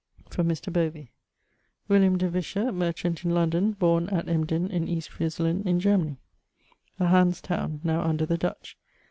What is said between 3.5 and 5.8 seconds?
borne at Emden in East Frisland in